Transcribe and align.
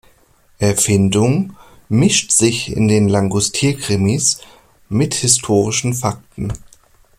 Erfindung 0.57 1.53
mischt 1.87 2.31
sich 2.31 2.75
in 2.75 2.87
den 2.87 3.07
Langustier-Krimis 3.07 4.39
mit 4.89 5.13
historischen 5.13 5.93
Fakten. 5.93 6.51